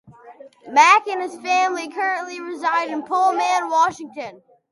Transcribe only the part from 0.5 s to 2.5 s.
Mack and his family currently